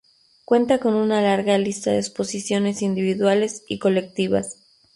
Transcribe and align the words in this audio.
Cuenta 0.45 0.79
con 0.79 0.95
una 0.95 1.21
larga 1.21 1.59
lista 1.59 1.91
de 1.91 1.99
exposiciones 1.99 2.81
individuales 2.81 3.63
y 3.67 3.77
colectivas. 3.77 4.57